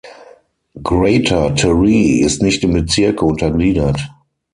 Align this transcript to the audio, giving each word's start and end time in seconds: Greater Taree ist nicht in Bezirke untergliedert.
Greater 0.81 1.51
Taree 1.53 2.21
ist 2.25 2.41
nicht 2.41 2.63
in 2.63 2.73
Bezirke 2.73 3.23
untergliedert. 3.23 3.99